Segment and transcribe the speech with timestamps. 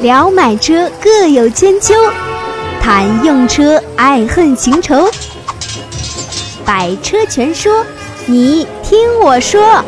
[0.00, 1.92] 聊买车各有千秋，
[2.80, 5.10] 谈用车爱恨情仇。
[6.64, 7.84] 百车全说，
[8.26, 9.84] 你听我说。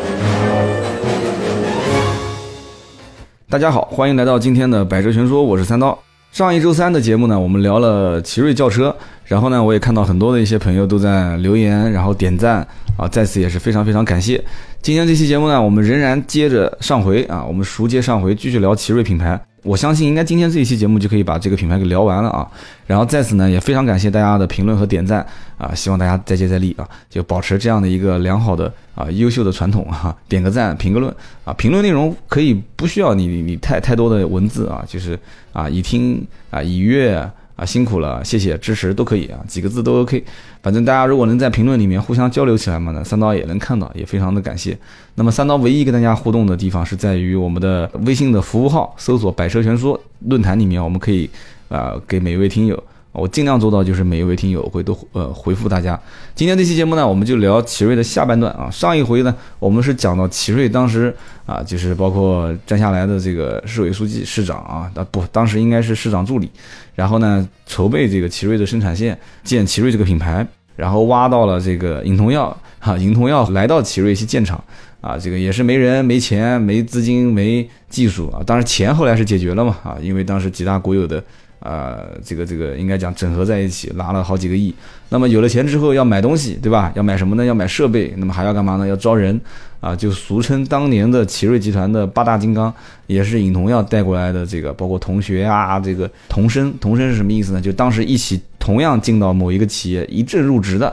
[3.47, 5.97] 大家好，欢迎来到今天的百车全说，我是三刀。
[6.33, 8.93] 上一周三的节目呢，我们聊了奇瑞轿车，
[9.23, 12.67] 然后呢，我也看到很多的一些朋友都在留言，然后点赞
[12.97, 14.43] 啊，在此也是非常非常感谢。
[14.81, 19.39] 今天这期节目呢，我们仍然接着上回啊，我们熟接上回，继续聊奇瑞品牌。
[19.63, 22.47] 我相信应该今天这一期节目就可以把这个品牌给聊完了啊。
[22.87, 25.25] 然后在此呢，也非常感谢大家的评论和点赞
[25.57, 31.13] 啊，希望大家再接再厉啊，就保持这样的一个良好的啊优秀的传统啊，点个赞，评个论
[31.45, 35.17] 啊，评论内容可以不需要你你你太太多的文字啊，就是
[35.53, 37.29] 啊已听啊已阅。
[37.61, 40.23] 啊，辛苦了，谢谢支持都可以啊，几个字都 OK。
[40.63, 44.75] 反正大家如果能在评论里面互相交流起来嘛，那三刀也能看到，也非常的感谢。
[45.13, 51.29] 那么三刀唯一跟大家互动的地方是在于我们的微信的服务号，搜索“百车全说”论坛里面，我们可以
[51.69, 52.83] 啊给每一位听友。
[53.13, 55.99] 我尽量做到，就是每一位听友会都呃回复大家。
[56.33, 58.69] 今天这期节目呢，我们就聊奇瑞的下半段啊。
[58.71, 61.13] 上一回呢，我们是讲到奇瑞当时
[61.45, 66.49] 啊，就是包括站下来的这个市委书记、市长啊，啊不，当时应该是市长助理。
[66.95, 74.63] 然后呢，筹备这个奇瑞的生产线，建奇瑞这个品牌，然后挖到了这个尹同耀哈，尹同耀来到奇瑞去建厂
[75.01, 78.41] 啊，这个也是没人、没钱、没资金、没技术啊。
[78.45, 81.21] 当然钱后来是解决了嘛啊，因为当时几大国有的。
[81.61, 84.73] 呃，这个这个应该讲整合在一起，拿了好几个亿。
[85.09, 86.91] 那么有了钱之后要买东西，对吧？
[86.95, 87.45] 要买什么呢？
[87.45, 88.11] 要买设备。
[88.17, 88.87] 那么还要干嘛呢？
[88.87, 89.39] 要招人
[89.79, 89.95] 啊！
[89.95, 92.73] 就俗称当年的奇瑞集团的八大金刚，
[93.05, 94.43] 也是尹同耀带过来的。
[94.43, 97.61] 这个包括同学啊，这个同生，同生是什么意思呢？
[97.61, 100.91] 就当时一起同样进到某一个企业一阵入职的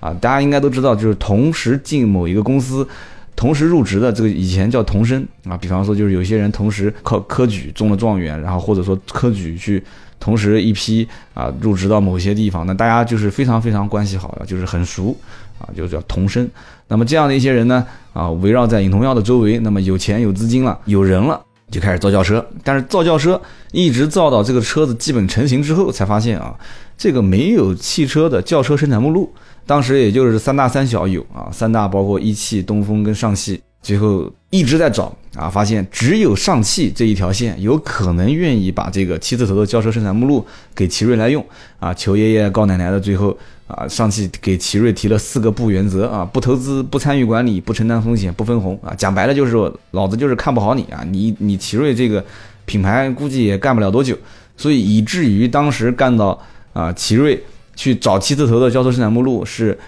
[0.00, 0.12] 啊。
[0.20, 2.86] 大家应该都知道，就是同时进某一个公司，
[3.34, 5.56] 同时入职的这个以前叫同生啊。
[5.56, 9.82] 比方说，就是有些人同时考科举中了状元，然后或者说科举去。
[10.20, 15.16] 同时一批啊入职到某些地方，那大家就是非常非常关系好的，就是很熟
[15.58, 16.48] 啊，就叫同生。
[16.86, 22.44] 那么这样的一些人呢啊，围绕在尹同耀的周围，那么有钱有资金了，有人了，就开始造轿车。
[22.62, 23.40] 但是造轿车
[23.72, 26.54] 一直造到这个车子基本成型之后，才发现啊，
[26.98, 29.32] 这个没有汽车的轿车生产目录。
[29.66, 33.60] 当时也就是三大三小有啊，三大包括一汽、东风跟上汽。
[33.82, 41.44] 最后一直在找啊，发现只有上汽这一条线有可能愿意把这个七字头的轿车生产目录给奇瑞来用
[41.78, 43.34] 啊，求爷爷告奶奶的，最后
[43.66, 52.22] 啊，上汽给奇瑞提了四个不原则啊，不投资、不参与管理、不承担风险、不分红啊，讲白了就是说，老子就是看不好你啊，你你奇瑞这个
[52.66, 54.14] 品牌估计也干不了多久，
[54.58, 56.38] 所以以至于当时干到
[56.74, 57.42] 啊，奇瑞
[57.74, 59.78] 去找七字头的轿车生产目录是。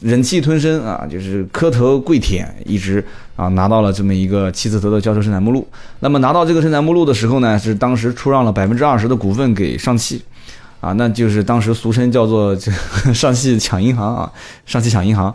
[0.00, 3.04] 忍气吞声啊，就是磕头跪舔，一直
[3.34, 5.66] 啊拿到了这么一个七字头的轿车生产目录。
[6.00, 10.22] 那么拿到这个生产目录的时候呢，是当时出让了百分之二十的股份给上汽，
[10.80, 12.70] 啊，那就是当时俗称叫做这
[13.12, 14.32] 上汽抢银行啊，
[14.66, 15.34] 上汽抢银行。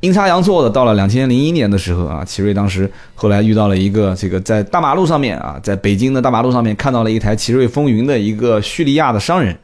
[0.00, 9.56] 阴差阳错的，到了两千零一年的时候啊，奇瑞当时后来遇到了一个这个在大马路上面啊，在北京的大马路上面看到了一台奇瑞风云的一个叙利亚的商人，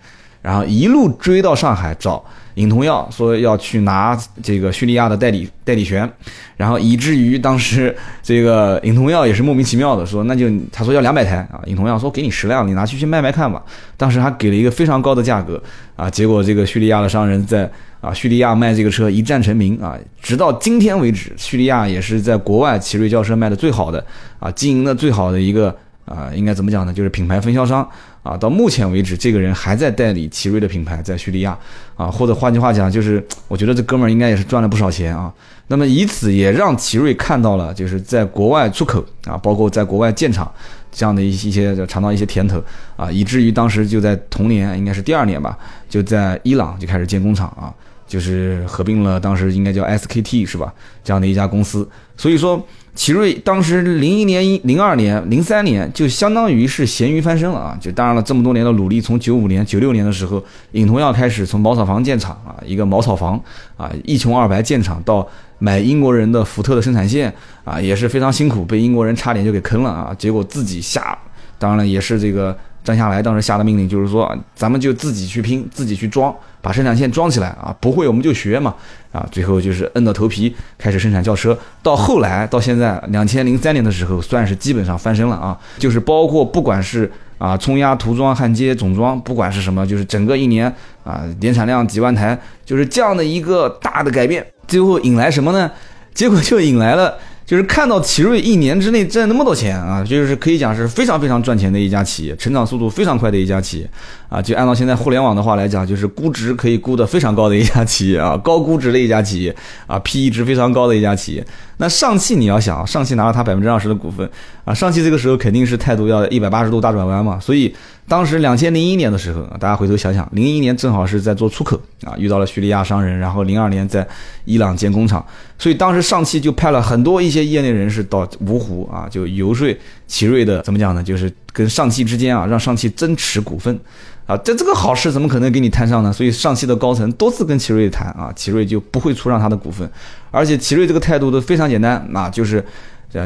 [0.43, 2.25] 然后一路追到上海找。
[2.55, 6.11] 尹同耀说要去拿这个叙利亚的代理代理权，
[6.57, 13.63] 然后以至于当时这个尹同耀也是莫名其妙的说，那就他说要两百台啊，尹同耀说给你十辆，你拿去去卖卖看吧。
[13.97, 15.63] 当时还给了一个非常高的价格
[15.97, 24.05] 啊，结果这个叙利亚的商人在啊叙利亚卖这个车一战成名啊，直到今天为止，叙利亚也是在国外奇瑞轿车卖的最好的
[24.39, 25.75] 啊，经营的最好的一个
[26.05, 26.93] 啊，应该怎么讲呢？
[26.93, 27.89] 就是品牌分销商。
[28.23, 31.57] 啊，到目前为止，这个人还在代理奇瑞的品牌，在叙利亚，
[31.97, 35.33] 啊，或者换句话讲，就是我觉得这哥们儿应该也是赚了不少钱啊。
[35.69, 40.53] 那么以此也让奇瑞看到了，就是在国外出口啊，包括在国外建厂
[40.93, 42.63] 这样的一些尝到一些甜头
[42.97, 45.57] 啊，以至于当时就在同年，应该是第二年吧，
[45.89, 47.73] 就在伊朗就开始建工厂啊，
[48.07, 50.75] 就是合并了当时应该叫 SKT 是吧？
[51.03, 52.63] 这样的一家公司，所以说。
[53.01, 57.79] 奇瑞当时零一年、一零二年、零三年就相当于是咸鱼翻身了啊！
[57.81, 63.43] 就当然了，这么多年的努力，从九五年、九六年的时候，尹同耀开始从茅草房建厂啊，一个茅草房
[63.79, 65.27] 啊，一穷二白建厂，到
[65.59, 67.33] 买英国人的福特的生产线
[67.65, 70.15] 啊，也是非常辛苦，被英国人差点就给坑了啊！
[70.19, 71.17] 结果自己下，
[71.59, 72.55] 当然了，也是这个。
[72.83, 77.75] 张夏来当时下的命令就是说，咱们就自己去拼，自己去装，把生产线装起来啊！
[77.81, 78.75] 不会我们就学嘛
[79.13, 79.27] 啊！
[79.33, 81.57] 最后就是硬着头皮开始生产轿车。
[81.83, 85.59] 到后来到现在，两千零三年的时候，算是基本上翻身了啊！
[85.79, 90.73] 就是包括不管是啊冲压、涂装、焊接、总装，不管是什么，就是整个一年
[91.05, 95.71] 啊年产量几万台，就是这样的一个大的改变，最后引来什么呢？
[96.13, 97.15] 结果就引来了。
[97.51, 103.91] 就是看到奇瑞一年之内挣那么多钱啊，就是可以讲是非常非常赚钱的一家企业，成长速度非常快的一家企业
[104.29, 104.41] 啊。
[104.41, 109.53] 就按照现在互联网的话来讲，就是估值可以估得非常高的一家企业啊， 高估值的一家企业
[109.89, 111.45] 啊，P E 值非常高的一家企业。
[111.79, 114.31] 那上汽你要想，上汽拿了它百分之二十的股份
[114.65, 117.41] 啊，上汽这个时候肯定是态度要一百八十度大转弯嘛。
[117.41, 117.75] 所以
[118.11, 124.05] 当时两千零一年的时候，大家回头想想，零一年正好是在做出口啊，遇到了叙利亚商人，然后零二年在
[124.45, 125.25] 伊朗建工厂，
[125.57, 129.73] 所以当时上汽就派了很多一些业内人士到芜湖啊，就游说
[130.09, 131.01] 奇瑞的怎么讲呢？
[131.01, 133.79] 就是跟上汽之间啊，让上汽增持股份。
[134.27, 136.13] 啊，这这个好事怎么可能给你摊上呢？
[136.13, 139.89] 所以上汽的高层多次跟奇瑞谈啊，奇瑞就不会出让他的股份，
[140.33, 142.65] 而且奇瑞这个态度都非常简单啊，就是。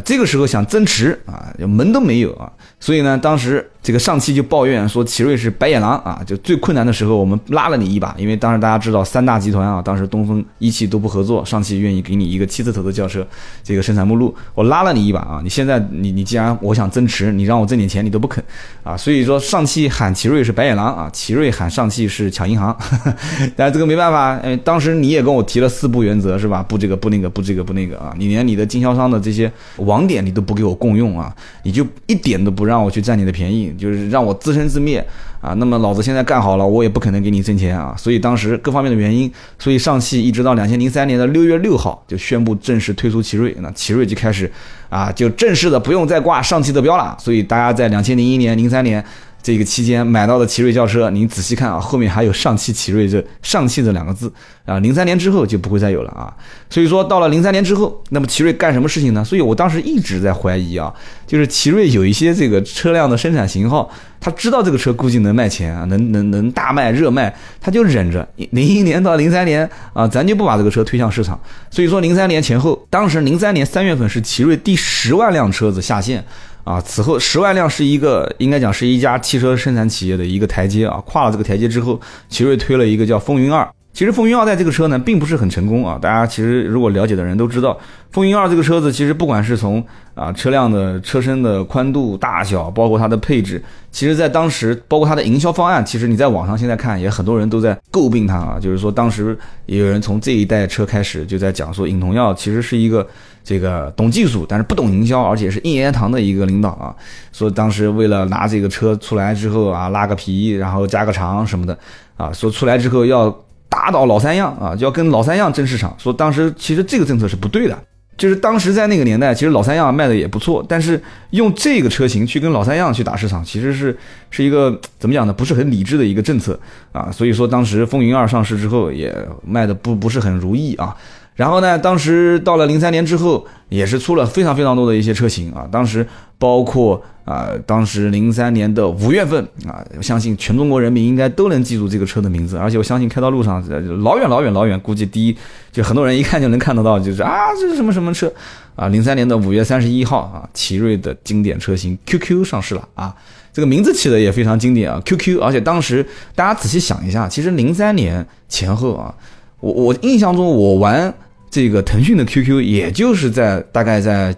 [0.03, 13.25] 这个时候想增持啊，门都没有啊，所以呢，当时这个上汽就抱怨说，奇瑞是白眼狼啊，就最困难的时候我们拉了你一把，因为当时大家知道三大集团啊，当时东风一汽都不合作，上汽愿意给你一个七字头的轿车
[13.63, 18.43] 这个生产目录，我拉了你一把啊，你现在你你既然我想增持，你让我挣点钱你都不肯
[18.83, 22.75] 啊，所以说上汽喊奇瑞是白眼狼啊，奇瑞喊上汽是抢银行，
[23.55, 26.65] 但这个没办法，哎，当时你也跟我提了四不原则是吧？
[26.67, 29.53] 不这个不那个不这个不那个啊，你连你的经销商的这些。
[29.77, 31.35] 网点你都不给我共用啊，
[31.65, 35.05] 你就一点都不让我去占你的便宜，就是让我自生自灭
[35.41, 35.53] 啊。
[35.55, 37.95] 那么老子现在干好了，我也不可能给你挣钱啊。
[37.97, 44.51] 所以当时各方面的原因，所以上汽一直到两千零三年的六月六号就宣布正式推出奇瑞，那奇瑞就开始
[44.89, 47.17] 啊，就正式的不用再挂上汽的标了。
[47.19, 49.05] 所以大家在两千零一年、零三年。
[49.45, 54.33] 这个期间买到的奇瑞轿车，您仔细看啊，后面还有上汽奇瑞这上汽这两个字
[54.65, 54.79] 啊。
[54.79, 56.33] 零三年之后就不会再有了啊。
[56.71, 59.23] 所以说到了零三年之后，那么奇瑞干什么事情呢？
[59.23, 60.91] 所以我当时一直在怀疑啊，
[61.27, 68.27] 就是奇瑞有一些这个车辆的生产型号，他知道这个车估计能卖钱啊，能能能大卖热卖，他就忍着。
[68.37, 71.39] 零一年到零三年啊，咱就不把这个车推向市场。
[71.71, 76.25] 所以说零三年前后，当时零三年三月份是奇瑞第十万辆车子下线。
[76.65, 83.69] 啊，此后十万辆是一个应该讲是一家汽车生产企业的一个台阶啊，跨了这个台阶之后，奇瑞推了一个叫风云二。
[83.95, 85.97] 其实风云二代这个车呢，并不是很成功啊。
[86.03, 87.79] 大家其实如果了解的人都知道，
[88.11, 89.83] 风云二这个车子其实不管是从
[90.17, 93.63] 啊车辆的车身的宽度大小，包括它的配置，
[93.93, 98.59] 其实在当时包括它的营销方案，其实你在网上现在看也很多人都在诟病它啊。
[98.61, 103.07] 就是说当时也有人从这一代车开始就在讲说，尹同耀其实是一个
[103.45, 106.93] 这个懂技术但是不懂营销，而且是一言堂的一个领导啊。
[107.33, 111.79] 说当时为了拿这个车出来之后啊，拉个皮，然后加个长什么的
[112.17, 113.33] 啊，说出来之后要。
[113.69, 115.95] 打倒老三样啊，就要跟老三样争市场。
[115.99, 117.77] 说当时其实这个政策是不对的，
[118.17, 121.01] 就是当时在那个年代，其实老三样卖的也不错，但是
[121.31, 123.97] 用这个车型去跟老三样去打市场，其实是
[124.31, 125.33] 是一个怎么讲呢？
[125.33, 126.59] 不是很理智的一个政策
[126.93, 127.11] 啊。
[127.11, 129.13] 所以说当时风云二上市之后也
[129.45, 130.97] 卖的不不是很如意啊。
[131.35, 135.67] 然后呢，当时到了零三年之后，也是出了非常非常多的一些车型啊。
[135.69, 136.07] 当时
[136.39, 142.57] 包括啊，当时零三年的五月份啊，我相信全中国人民应该都能记住这个车的名字。
[142.57, 143.61] 而且我相信开到路上，
[144.05, 145.37] 老远老远老远，估计第一
[145.73, 148.33] 就很多人一看就能看得到，就是啊，这是什么什么车
[148.77, 148.87] 啊？
[148.87, 153.13] 零三年的五月三十一号啊，奇瑞的经典车型 QQ 上市了啊。
[153.53, 155.41] 这个名字起的也非常经典啊，QQ。
[155.43, 156.07] 而且当时
[156.37, 159.13] 大家仔细想一下，其实零三年前后啊，
[159.59, 161.13] 我我印象中我玩。
[161.55, 164.35] 这个腾讯的 QQ 也就是在大概在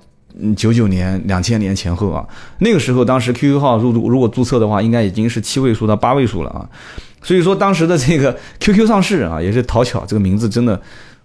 [0.55, 2.23] 九九年、两千年前后啊，
[2.59, 6.69] 那个时候当时 QQ 号入如果注册的话，应该已经是七位数到八位数了啊。
[7.23, 10.79] 所以说当时的这个 QQ 上市啊，也是讨巧，这个名字真的，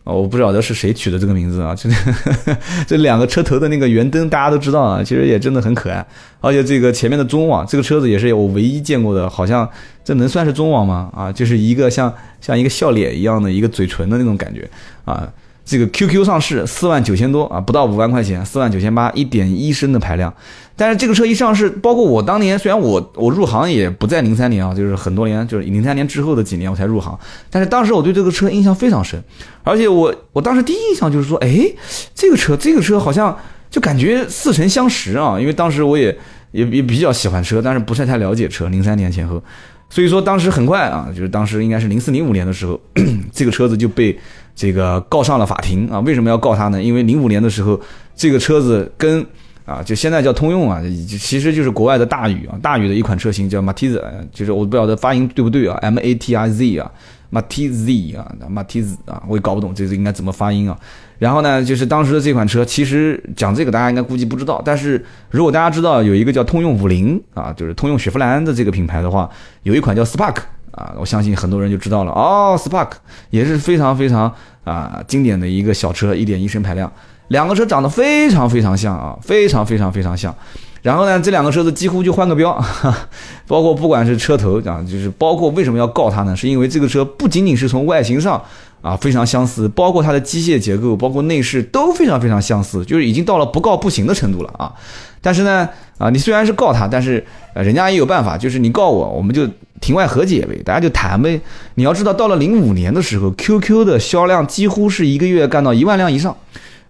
[0.06, 1.76] 哦，我不晓得是谁取的这个名字啊。
[1.76, 1.90] 这
[2.88, 6.08] 这两个车头的那个圆灯大家都知道啊，其实也真的很可爱。
[6.40, 9.70] 而且这个前面的中网，这个车子也是我唯一见过的，好像
[10.06, 11.10] 这能算是中网吗？
[11.14, 14.66] 啊，就是一个像像一个笑脸一样的一个嘴唇的那种感觉
[15.04, 15.28] 啊。
[15.64, 20.34] 这个 QQ 上市四万九千多啊，不到五万块钱，四万九千八，一点一升的排量。
[20.76, 27.16] 但是这个车一上市，包括我当年，虽然我我入行也不在零三年啊，就是很多年，就是零三年之后的几年我才入行。
[27.52, 29.24] 但是当时我对这个车印象非常深，
[29.64, 31.72] 而且我我当时第一印象就是说，哎，
[32.16, 33.38] 这个车这个车好像
[33.70, 36.18] 就感觉似曾相识啊，因为当时我也
[36.52, 38.68] 也也比较喜欢车，但是不是太了解车。
[38.70, 39.42] 零三年前后，
[39.90, 42.80] 所以说当时很快啊，就是当时应该是零四零五年的时候，
[43.32, 44.18] 这个车子就被。
[44.56, 46.00] 这个告上了法庭啊？
[46.02, 46.82] 为什么要告他呢？
[46.82, 47.80] 因为零五年的时候，
[48.16, 49.26] 这个车子跟
[49.66, 54.00] 啊，就现在叫通用啊，其实就是国外的大宇啊，大宇的一款车型叫 Matiz，
[54.34, 56.92] 就是我不晓得发音对不对啊，M A T I Z 啊
[57.32, 60.78] ，Matiz 啊，Matiz 啊，我也搞不懂这个应该怎么发音啊。
[61.20, 69.30] 然后呢，就是当时的这款车，其实讲这个大家应该估计不知道，但是如果大家知道有一个叫通用五菱啊，就是通用雪佛兰的这个品牌的话，
[69.64, 70.38] 有一款叫 Spark。
[70.72, 72.92] 啊，我相信很多人就知道了哦，Spark
[73.30, 76.92] 也是非常非常啊经典的一个小车，一点一升排量，
[77.28, 80.34] 两个车长得非常非常像啊，非常非常非常像。
[80.82, 82.60] 然后呢，这两个车子几乎就换个标，
[83.48, 86.36] 包括不管是车头啊，就是包括为什么要告它呢？
[86.36, 88.42] 是因为这个车不仅仅是从外形上
[88.82, 94.74] 啊非常相似，包括它的机械结构，包括内饰都非常非常相似，就是已经到了不告不行的程度了啊。
[95.22, 97.24] 但是呢，啊，你虽然是告他，但是，
[97.54, 99.48] 人家也有办法，就是你告我，我们就
[99.82, 101.42] 庭外和解呗，大家就谈呗。
[101.76, 106.34] 你要知道，到了零五年的时候，QQ 的销量几乎是一个月干到一万辆以上。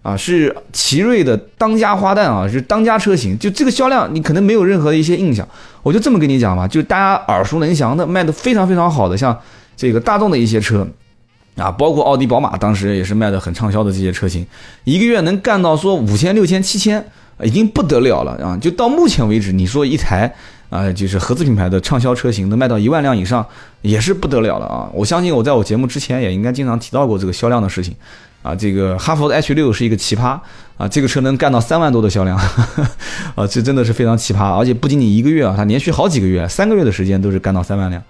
[0.02, 3.38] 啊，是奇瑞的当家花旦啊，是当家车型。
[3.38, 5.46] 就这个销量，你可能没有任何的一些印象。
[5.80, 9.38] 我就这么跟你讲吧，就大家耳熟能详的，卖的非常非常好的，像
[9.76, 10.84] 这个大众的一些车，
[11.54, 14.44] 啊，包括奥迪、宝马，当时也是卖的很畅销的这些车型，
[14.82, 17.04] 一个月能干到说五千、六千、七千，
[17.40, 18.58] 已经不得了了啊！
[18.60, 20.34] 就到目前为止，你说一台
[20.72, 23.46] 啊，就是合资品牌的畅销车型能卖到一万辆以上，
[23.82, 24.88] 也是不得了了啊！
[24.94, 27.94] 我相信我在我节目之前也应该经常提到过这个销量的事情。
[28.42, 30.40] 啊，这个哈弗的 H 六是一个奇葩
[30.78, 32.36] 啊，这个车能干到三万多的销量，
[33.36, 38.02] 啊，这真的是非常奇葩，而且不仅仅一个月啊，它连续好几个月，三个月的时间都是干到三万辆，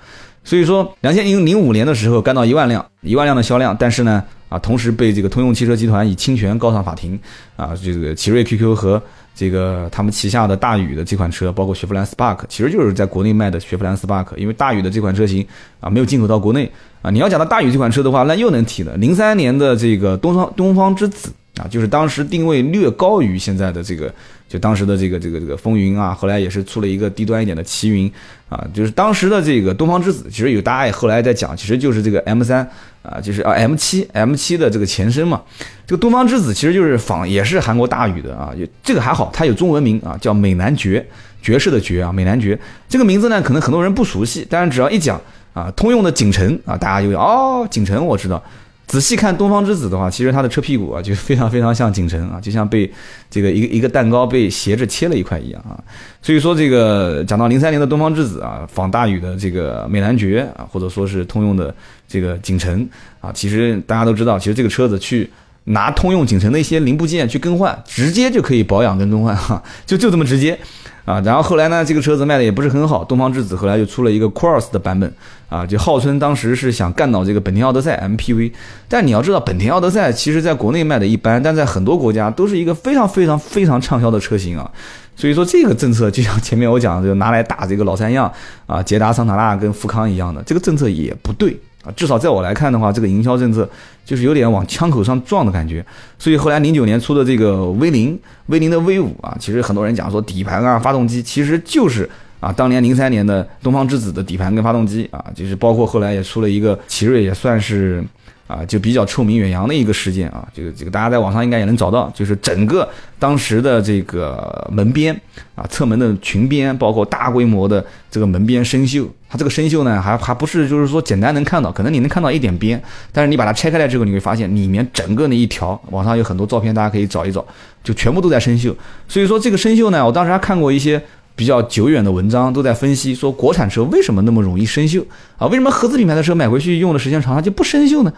[0.45, 7.19] 所以说两千零零五年的时候干到一万辆，一万辆的销量，但是呢，啊，同时被这个通用汽车集团以侵权告上法庭，
[7.57, 9.03] 啊，这个奇瑞 QQ 和。
[9.35, 14.27] 这个他们旗下的大宇的这款车，包括雪佛兰 Spark，其实就是在国内卖的雪佛兰 Spark。
[14.37, 15.45] 因为大宇的这款车型
[15.81, 17.11] 啊，没有进口到国内啊。
[17.11, 18.95] 你要讲到大宇这款车的话，那又能提了。
[18.99, 24.13] 零三年的这个东方东方之子啊，就是当时定位略高于现在的这个。
[24.51, 28.13] 就当时的这个这个这个风云啊，后来也是出了一个低端一点的奇云
[28.51, 32.69] 啊，就是当时的这个东方之子，其实有大家也后来在讲，其实就是这个 M 三
[33.03, 35.43] 啊，就是啊 M 七 M 七的这个前身嘛。
[35.87, 41.05] 这个东方之子其实就是仿，也是韩国大宇的啊，这个还好，它有中文名啊，叫美男爵，
[41.43, 45.21] 爵士的爵啊，美男爵这个名字呢，可能很多人不熟悉，但是只要一讲
[45.53, 48.43] 啊，通用的景程啊，大家就哦，景程我知道。
[48.85, 52.91] 仔细看东方之子的话，其实它的车屁股啊，就非常非常像景程啊，就像被
[53.31, 55.81] 这个一个一个蛋糕被斜着切了一块一样啊。
[56.21, 61.75] 所以说这个讲到零三年的东方之子啊，仿大宇的这个美男爵啊，或者说是通用的
[62.13, 62.87] 这个景程
[63.23, 65.31] 啊，其实大家都知道，其实这个车子去
[65.65, 70.59] 拿通用景程的一些零部件去更换，直接就可以保养跟更换哈，就就这么直接。
[71.05, 73.03] 啊，然后后来呢，这个车子卖的也不是很好。
[73.03, 75.13] 东方之子后来又出了一个 Cross 的版本，
[75.49, 78.53] 啊，就号称当时是想干倒这个本田奥德赛 MPV。
[78.89, 84.71] 但你要知道，本田奥德赛其实在国内卖的一般，但在很多国家都是一个非常非常非常畅销的车型啊。
[85.17, 88.33] 所以说这个政策就像前面我讲的，就拿来打这个老三样
[88.67, 91.59] 啊，捷达、桑塔纳跟富康一样的，这个政策也不对。
[91.85, 93.69] 啊，至少在我来看的话，这个营销政策
[94.05, 95.85] 就是有点往枪口上撞的感觉。
[96.19, 102.09] 所以后来零九年出的这个 V 零、V 零的 V 五啊，其实很多人讲说底盘啊、发动机，其实就是
[102.41, 108.05] 啊，当年零三年的东方之子的底盘跟发动机啊，就是包括后来也出了一个奇瑞，也算是。
[108.53, 112.87] 啊，就比较臭名远扬的一个事件啊，这个这个大家在网上应该也能找到，就是整个
[113.19, 115.19] 当时的这个门边
[115.55, 122.81] 啊，侧门的裙边，包括大规模的这个门边生锈，它这个生锈呢，还还不是就是说简单能看到，可能你能看到一点边，
[123.11, 127.43] 但是你把它拆开来之后，你会发现里面整个那一条，网上有很多照片，大家可以找一找，
[127.83, 128.75] 就全部都在生锈。
[129.09, 131.03] 所以说这个生锈呢，我当时还看过一些。
[131.35, 135.03] 比较久远的文章都在分析说，国产车为什么那么容易生锈
[135.39, 135.47] 啊？
[135.47, 138.13] 为什么合资品牌的车买回去用的时间长，它就不生锈呢？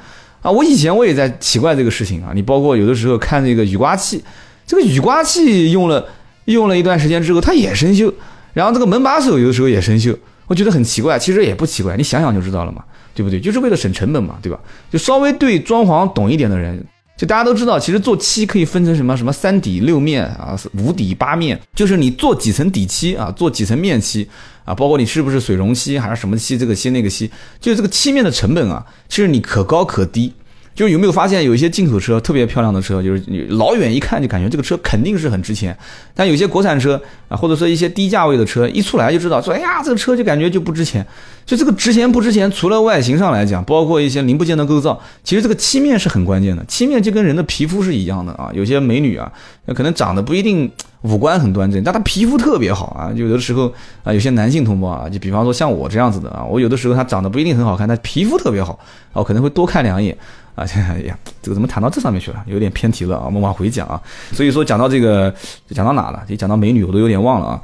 [0.45, 2.33] 啊，我以前我也在奇怪这个事情啊。
[2.35, 4.23] 你包括有的时候看这个雨刮器，
[4.67, 6.07] 这个雨刮器用了
[6.45, 8.13] 用了一段时间之后，它也生锈。
[8.53, 10.15] 然后这个门把手有的时候也生锈，
[10.47, 11.19] 我觉得很奇怪。
[11.19, 12.85] 其实也不奇怪，你想想就知道了嘛，
[13.15, 13.41] 对不对？
[13.41, 14.61] 就是为了省成本嘛，对吧？
[14.93, 16.85] 就稍微对装潢懂一点的人。
[17.17, 24.29] 就大家都知道，其实做漆可以分成什么什么三底六面啊，五底八面，就是你做几层底漆啊，做几层面漆
[24.65, 27.31] 啊，包括你是不是水溶漆还是什么漆，这个漆那个漆，
[27.61, 30.33] 就是这个漆面的成本啊，其实你可高可低。
[30.75, 35.77] 就有没有发现有一些进口车特别漂亮的车，就是你老远一看就感觉这个车肯定是很值钱，
[36.13, 41.07] 但有些国产车啊，或者说一些低价位的车，一出来就知道说，哎呀，这个车就感觉就不值钱。
[41.47, 46.65] 就这个值钱不值钱，除了外形上来讲，包括一些零部件的构造，其实这个漆面是很关键的。
[46.65, 49.31] 漆面就跟人的皮肤是一样的啊，有些美女啊，
[49.67, 50.69] 那可能长得不一定
[51.05, 53.13] 五官很端正，但他皮肤特别好啊。
[53.15, 58.73] 有的时候啊，有些男性同胞啊，就比方说像我这样子的啊，我有的时候他长得不一定很好看，他皮肤特别好
[59.13, 60.17] 啊，我可能会多看两眼。
[60.55, 62.41] 啊， 哎呀，这个怎么谈到这上面去了？
[62.47, 64.01] 有点偏题了啊，我们往回讲啊。
[64.33, 65.35] 所以说讲到这个，
[65.71, 66.23] 讲到哪了？
[66.29, 67.61] 就讲到美女，我都有点忘了啊。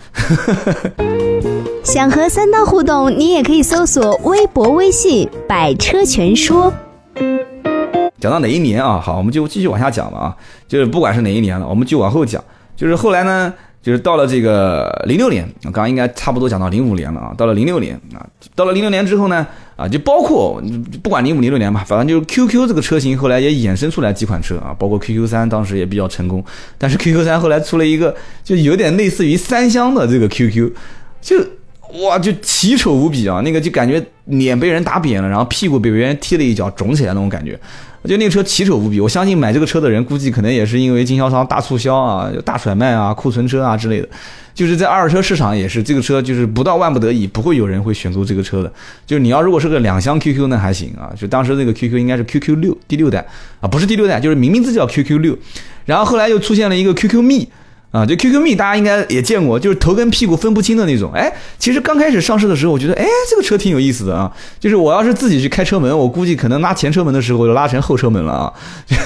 [1.85, 6.73] 想和三刀互动，你也可以搜索微博、微信“百车全说”。
[8.20, 9.00] 讲到哪一年啊？
[9.00, 10.37] 好，我们就继续往下讲吧啊。
[10.66, 12.42] 就是不管是哪一年了，我们就往后讲。
[12.81, 17.35] 就是后来呢，就是到了这个零六年，刚刚应该差不多讲到零五年了啊。
[17.37, 19.47] 到了零六年啊，到了零六年之后呢，
[19.77, 20.63] 啊，就包括
[21.03, 26.43] 不管零五零六年吧，反正就是 QQ 这个车型后来也衍生出来几款车啊，包括 QQ 三当时也比较成功，
[26.79, 30.73] 但是 QQ 三后来出了一个就有点类似于三厢的这个 QQ，
[31.21, 31.37] 就
[32.03, 37.61] 哇就奇丑无比啊，那个就感觉脸被人打扁了，然后屁股被别人踢了一脚，肿起来那种感觉。
[38.02, 44.09] 我觉得那个车奇丑无比，我相信买这个车的人估计可能也是因为经销商大促销啊、大甩卖啊、库存车啊之类的，
[44.54, 48.73] 就是在二手车市场也是这个车就是不到万不得已不会有人会选择这个车的。
[49.07, 53.26] 就是你要如果是个两厢 QQ 那还行啊，就当时那个 QQ 应该是 QQ 六第六代
[53.61, 55.37] 啊，不是第六代，就是明名字叫 QQ 六，
[55.85, 57.49] 然后后来又出现了一个 QQ 蜜。
[57.90, 61.11] 啊，就 QQ 蜜，大家应该也见过，就是头跟屁股分不清的那种。
[61.12, 64.32] 哎，其实刚开始上市的时候，我觉得，哎，这个车挺有意思的啊。
[64.61, 68.52] 就是我要是自己去开车门，我估计可能拉前车门的时候就拉成后车门了啊。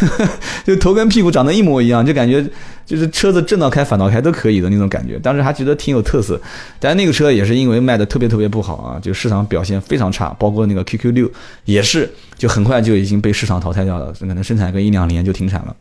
[0.66, 2.44] 就头跟屁股长得一模一样，就感觉
[2.84, 5.18] 就是车子正道开反道开都可以的那种感觉。
[5.18, 6.38] 当时还觉得挺有特色，
[6.78, 11.30] 但那个车也是因为卖的特别特别不好啊，就市场表现非常差，包括那个 QQ 六
[11.64, 15.74] 也是，就很快就已经被市场淘汰掉了，可能生产个一两年就停产了。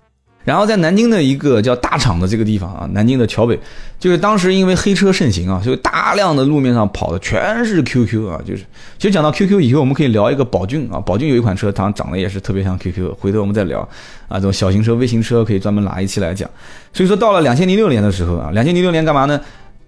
[0.43, 3.57] 然后在南京的一个叫大厂的这个地方啊，南京的桥北，
[3.97, 8.63] 就是当时因为黑车盛行啊，所以大量的路面上跑的全是 QQ 啊，就是
[8.97, 13.79] 其实讲到 QQ 以后，我们可以聊一个宝骏啊，宝骏有一款车，它长得也是特别像 QQ，回头我们再聊
[14.27, 16.49] 啊，这种小型车、微型车可以专门拿一期来讲。
[16.91, 19.39] 所以说到了两千零六年的时候啊，两千零六年干嘛呢？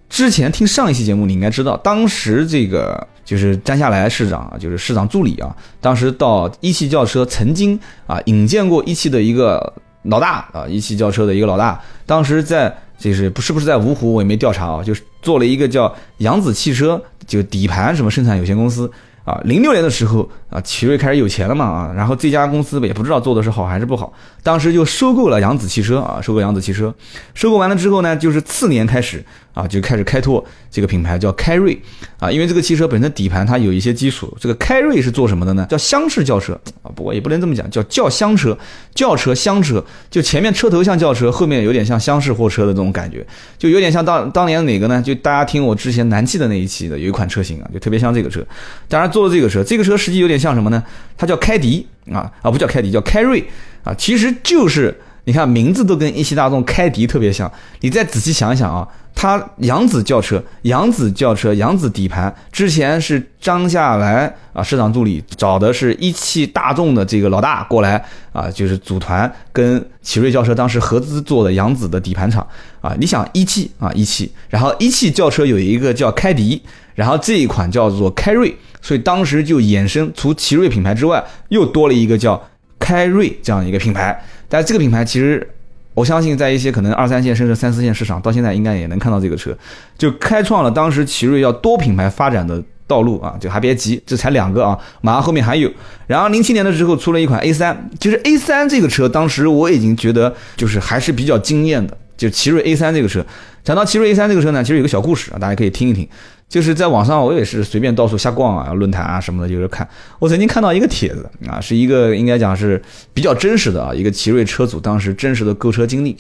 [0.08, 9.74] 之前听上一期节目你应该知道，当时这个就是詹下来市长啊，就是市长助理啊，当时到一汽轿车曾经啊引荐过一汽的一个。
[10.06, 18.90] 老大啊，一汽轿车的一个老大，当时在就是不是不是在芜湖，我也没调查啊，就是做了一个叫扬子汽车，就底盘什么生产有限公司。
[19.26, 26.96] 啊，零六年的时候啊，奇瑞开始有钱了嘛啊，然后这家公司也不知道做的是好还是不好，当时就收购了扬子汽车啊，收购扬子汽车，
[27.34, 29.22] 收购完了之后呢，就是次年开始
[29.54, 31.78] 啊，就开始开拓这个品牌叫开瑞
[32.20, 35.66] 啊，因为这个汽车本身底盘它有一些基础，这个开瑞是做什么的呢？
[35.70, 38.58] 叫厢式轿车啊，不过也不能这么讲，叫轿厢车，
[38.94, 43.26] 轿车厢车，就前面车头像轿车，后面有点像厢式货车的这种感觉，
[43.58, 45.02] 就有点像当当年哪个呢？
[45.02, 48.46] 就大家听我之前南汽的那一期的有一款车型啊，就特别像这个车，
[48.88, 49.10] 当然。
[49.16, 50.84] 做了这个车，这个车实际有点像像什么呢？
[51.18, 53.44] 它叫开迪啊啊，不叫开迪，叫开瑞
[53.84, 53.92] 啊。
[53.98, 57.52] 其实就是你看名字都跟一汽大众开迪特别像。
[57.82, 72.46] 你再仔细想想啊，它扬子轿车，扬子轿车，扬子底盘，之前是张夏来啊，市长助理找的是一汽大众的这个老大过来啊，就是组团跟奇瑞轿车当时合资做的扬子的底盘厂
[72.82, 72.96] 啊。
[73.00, 76.62] 你想一汽啊，一汽，然后一汽轿车有一个叫开迪。
[76.94, 82.40] 然后这一款叫做开瑞，所以当时就衍生除奇瑞品牌之外，又多了一个叫
[82.78, 84.24] 开瑞这样一个品牌。
[84.48, 85.50] 但这个品牌其实，
[85.96, 89.58] 我相信在一些可能二三线甚至三四线市场，到现在应该也能看到这个车，
[89.98, 93.36] 就开创了当时奇瑞要多品牌发展的道路啊！
[93.42, 95.68] 就还别急，这才两个啊，马上后面还有。
[96.06, 103.26] 然后零七年的时候出了一款 A 三，其实 A 三这个车当时我已经觉得就是还是比较惊艳的，就奇瑞 A 三这个车。
[103.64, 106.08] 讲到奇瑞 A 三这个车呢，其实有个小故事啊，大家可以听一听。
[106.56, 109.86] 就是在网上，我也是随便到处瞎逛啊，论坛啊什么的，就是看。
[110.20, 112.82] 我曾经看到一个帖子啊，是一个应该讲是
[113.14, 116.16] 比较真实的啊，一个奇瑞车主当时真实的购车经历。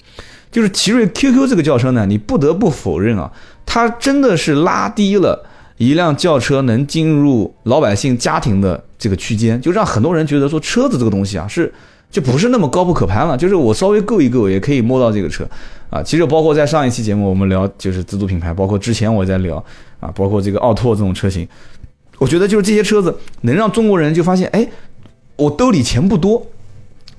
[0.51, 3.31] 就是奇瑞 QQ 这个轿车呢，你不得不否认啊，
[3.65, 5.41] 它真的是拉低了
[5.77, 11.73] 一辆轿车能进入老百姓家庭的这个区间，就让很多人觉得说车子这个东西啊是
[12.11, 13.37] 就不是那么高不可攀了。
[13.37, 15.47] 就是我稍微够一够也可以摸到这个车
[15.89, 16.03] 啊。
[16.03, 19.63] 其实包括在上一期节目我们聊就是自主品牌，包括之前我在聊。
[20.01, 21.47] 啊，包括这个奥拓这种车型，
[22.19, 24.67] 我觉得就是这些车子能让中国人就发现，哎，
[25.37, 26.45] 我兜里钱不多。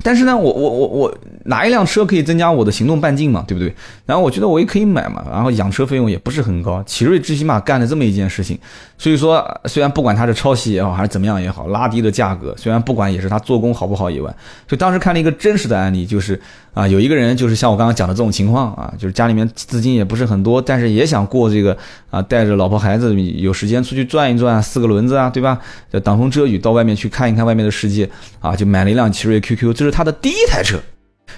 [0.02, 3.74] 但是呢，我我我我拿一辆车可以增加我的行动半径嘛，对不对？
[4.05, 6.81] 然后我觉得我也可以买嘛，然后养车费用也不是很高。
[6.85, 8.57] 奇瑞最起码干了这么一件事情，
[8.98, 14.33] 所以说虽然不管它是抄袭也好，还是怎么样也好，拉低了价格，虽然不管也是它做工好不好以外，
[14.68, 16.40] 就当时看了一个真实的案例，就是
[16.76, 21.76] 啊，有一个人就是像我刚刚讲的这种情况啊，就是家里面资金也不是很多，但是也想过这个
[22.10, 25.58] 啊，带着老婆孩子有时间出去转一转，四个轮子啊，对吧？
[26.04, 28.08] 挡风遮雨到外面去看一看外面的世界
[28.40, 29.96] 啊，就买了一辆奇瑞 QQ，这是。
[29.96, 30.78] 他的第一台车，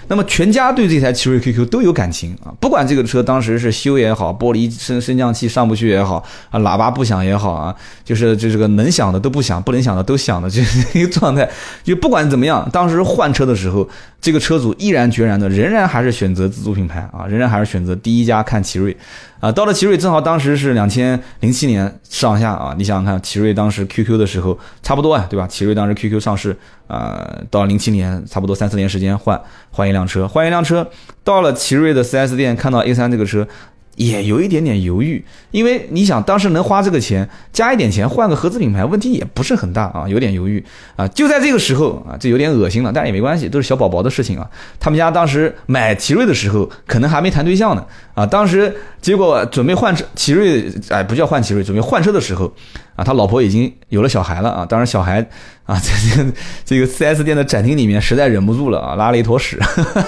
[0.09, 10.61] 那么全家对这台奇瑞 QQ 都有感情啊，不管这个车当时是修也好，玻璃升升降器上不去也好啊，喇叭不响也好啊，就是就这个能响的都不响，不能响的都响的，这
[10.99, 11.47] 一个状态。
[11.83, 13.87] 就不管怎么样，当时换车的时候，
[14.19, 18.97] 这个车主毅然决然的，仍然还是选择自主品牌啊，仍然还是选择第一家看奇瑞。
[19.39, 25.47] 啊，到了奇瑞正好当时是两千零七年上下啊，你想想看，奇瑞当时 QQ 的时候差不多啊，对吧？
[25.47, 26.57] 奇瑞当时 QQ 上市
[26.89, 30.85] 啊，到零七年差不多三四年时间换换一辆车，换一辆车，
[31.23, 33.47] 到了奇瑞的 4S 店看到 A3 这个车，
[33.95, 40.63] 也有一点点犹豫，因为你想当时能花这个钱，加一点钱换个合资品牌，问题也不是很大啊，有点犹豫
[40.95, 41.07] 啊。
[41.09, 44.49] 就在这个时候啊，这有点恶心了，但也没关系，都是小宝宝的事情啊。
[44.79, 52.51] 他们家当时买奇瑞的时候，可能还没谈对象呢啊，当时结果准备换车， 奇瑞哎不叫换奇瑞，准备换车的时候。
[52.99, 54.65] 啊，他老婆已经有了小孩了啊！
[54.65, 55.25] 当然，小孩
[55.63, 56.33] 啊，在这个
[56.65, 59.57] 这个 4S 店的展厅里面，实在忍不住了啊，拉了一坨屎，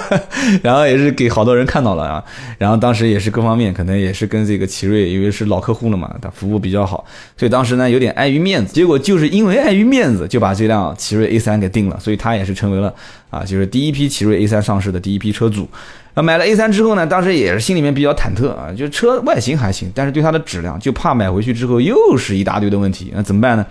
[0.61, 2.21] 然后也是给好多人看到了啊。
[2.57, 7.05] 然后当时也是各方面可能也是跟这个奇瑞，因为是老客户了嘛，他服务比较好，
[7.37, 8.73] 所以当时呢有点碍于面子。
[8.73, 12.93] 结果就是因为碍于面子，就把这辆奇瑞 A3 给定了，所以他也是成为了
[13.29, 15.65] 啊，就是第一批奇瑞 A3 上市的第一批车主。
[16.13, 23.65] 啊，买了 A 三之后呢，当时也是心里面比较忐忑啊，就车外形还行，但是对它的质量就怕买回去之后又是一大堆的问题，那怎么办呢？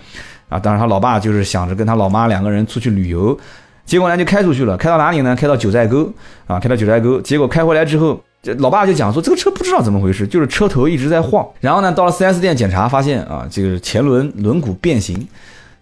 [0.49, 3.37] 啊，当时他老爸就是想着跟他老妈两个人出去旅游，
[3.85, 5.35] 结果呢就开出去了，开到哪里呢？
[5.35, 6.11] 开到九寨沟
[6.47, 15.27] 啊，开到九寨沟，结果开回来之后，这老爸就讲说这个车不知道怎么回事，就是车头一直在晃，然后呢到了 4S 店检查，发现啊这个前轮轮毂变形。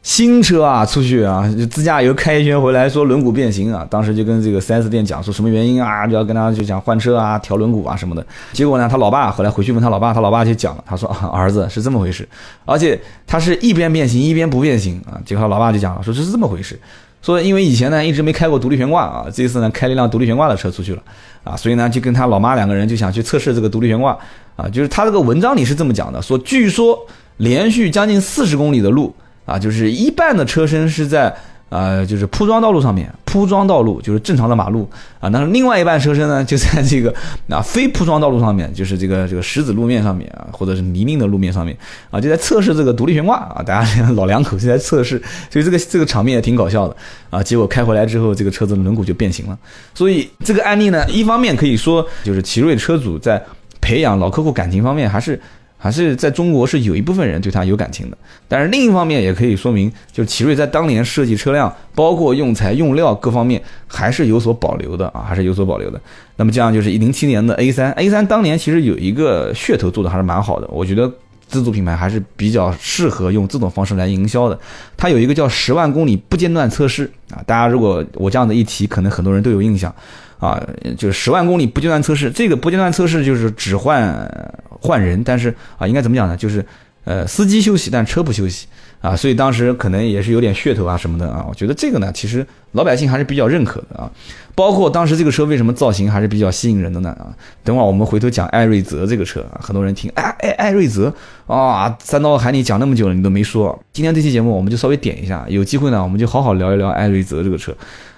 [0.01, 8.25] 新车啊，出去啊，就自驾游开一圈回来，说轮毂变形啊，当时就跟这个 4S 店讲说什么原因啊，就要跟他就讲换车啊，调轮毂啊什么的。
[8.53, 12.27] 结果呢，他老爸后来回去问他老爸，他老爸就讲了，他说儿子是这么回事，
[12.63, 15.19] 而且他是一边变形一边不变形啊。
[15.25, 16.79] 结果他老爸就讲了，说这是这么回事，
[17.21, 21.03] 说因为以前呢一直没开过独立悬挂啊，这次呢开了一辆独立悬挂的车出去了
[21.43, 24.17] 啊，所以呢就跟他老妈两个人就想去测试这个独立悬挂
[24.55, 26.97] 啊，就是他这个文章里是这么讲的，说据说
[27.37, 29.13] 连续将近四十公里的路。
[29.49, 31.33] 啊，就是一半的车身是在
[31.69, 35.29] 呃，就是铺装道路上面，铺装道路就是正常的马路啊。
[35.29, 37.13] 那另外一半车身呢，就在这个
[37.47, 41.77] 啊非铺装道路上面，就是这个这个石子路面上面啊，或者是泥泞的路面上面
[42.09, 43.61] 啊，就在测试这个独立悬挂啊。
[43.61, 46.95] 大家 老两口就在测试，所以这个这个场面也挺搞笑的
[47.29, 47.43] 啊。
[47.43, 49.55] 结果开回来之后，这个车子的轮毂就变形了。
[49.93, 53.39] 所以这个案例呢，一方面可以说就是奇瑞车主在
[53.79, 55.39] 培养老客户感情方面还是。
[55.81, 58.17] 还是在中国是有一部分人对它有感情的，
[58.49, 65.99] 但是另一方面也可以说明，就是奇瑞在当年设计车辆，包括用材用料各方面还是有所保留的啊，还是有所保留的。
[66.35, 71.09] 那么这样就是零七年的 A 三，A 三当年其实有一个噱头做的还是蛮好的，我觉得
[71.47, 74.59] 自主品牌还是比较适合用这种方式来营销的。
[74.97, 79.93] 它有一个叫十万公里不间断测试啊，大家如果我这样的一提，可能很多人都有印象。
[80.39, 80.59] 啊，
[80.97, 84.27] 就是十万公里不间断测试，这个不间断测试就是只换
[84.69, 86.35] 换人，但是啊，应该怎么讲呢？
[86.35, 86.65] 就是
[87.03, 88.67] 呃，司机休息，但车不休息
[89.01, 91.45] 啊，所以当时可能也是有点噱头啊什么的啊。
[91.47, 94.09] 我觉得这个呢，其实老百姓还是比较认可的啊。
[94.55, 97.09] 包括当时这个车为什么造型还是比较吸引人的呢？
[97.11, 101.13] 啊，等会儿我们回头讲艾瑞泽这个车啊，很多人听哎哎艾瑞泽
[101.47, 103.77] 啊，三刀喊你讲那么久了，你都没说。
[103.91, 107.73] 今天这期节目我们就稍微点一下，有机会呢，我们就好好聊一聊艾瑞泽这个车。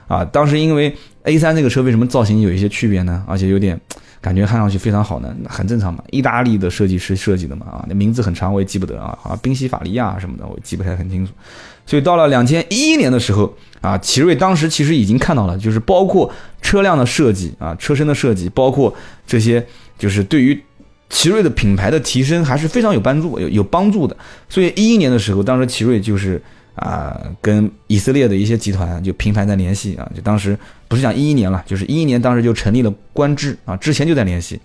[0.07, 3.23] 啊，当时因为 A 三这个车为什么造型有一些区别呢？
[3.27, 3.79] 而且有点
[4.19, 5.35] 感觉看上去非常好呢？
[5.47, 7.65] 很正常嘛，意大利的设计师设计的嘛。
[7.67, 9.17] 啊，那名字很长，我也记不得啊。
[9.23, 11.31] 啊，宾夕法利亚什么的，我记不太很清楚。
[11.85, 16.31] 所以到了两千一一年的时候，啊，奇瑞当时其实已经看到了，就是包括
[16.61, 18.93] 车辆的设计啊，车身的设计，包括
[19.27, 19.63] 这些，
[19.99, 20.59] 就是对于
[21.09, 24.17] 奇瑞的品牌的提升还是非常有帮助，有有帮助的。
[24.49, 26.41] 所以一一年的时候，当时奇瑞就是。
[26.75, 30.57] 啊，跟以色列的一些集团就频繁在联系啊，就当时
[30.87, 34.59] 不是讲一一年了，就是一一年当时就成立了观致啊，之前就在联系。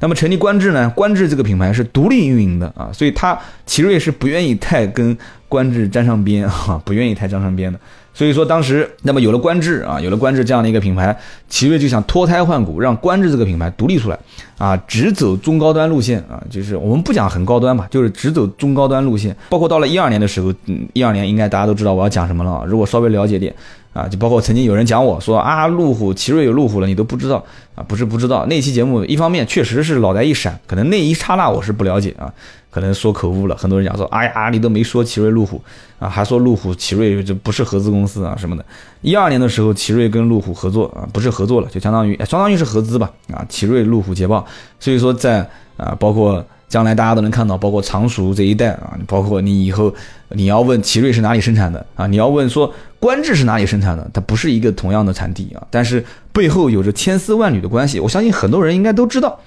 [0.00, 5.16] 那么成立观致呢，观致这个品牌是独立运营的啊，所以他奇瑞是不愿意太跟
[5.48, 7.78] 观致沾上边啊，不愿意太沾上边的。
[8.14, 11.16] 所以说当时，那么有了观致啊，有了观致这样的一个品牌，
[11.48, 14.18] 奇瑞就想脱胎换骨，让观致这个品牌独立出来，
[14.58, 19.34] 啊，只走中高端路线啊，就是我们不讲很高端吧，就是只走中高端路线。
[19.48, 23.54] 包括到了一二年的时候，嗯，一二年应该大家都知道我要讲什么了，如果稍微了解点
[23.94, 27.42] 啊，就包括曾经有人讲我说啊，路虎奇瑞有路虎了，你都不知道
[27.74, 28.44] 啊，不是不知道。
[28.46, 32.32] 那期节目一方面确实是脑袋一闪，可能那一刹那我是不了解啊。
[32.72, 35.62] 可能说口误了，很多人讲说，哎呀，你都没说奇瑞路虎
[35.98, 38.64] 啊，还说路虎奇瑞就不是合资公司啊什么的。
[39.02, 44.46] 一二年的时候，奇瑞跟路虎合作啊，不是合作了，就相当于相当于是合资吧啊，奇瑞路虎捷豹。
[44.80, 49.94] 所以说在啊，包括将来大家都能看到，包括常熟这一代啊，包括你以后
[50.30, 59.38] 你要问奇瑞是哪里生产的啊，你要问说观致是哪里生产的，它不是一个同样的产地啊，但是背后有着千丝万缕的关系，我相信很多人应该都知道。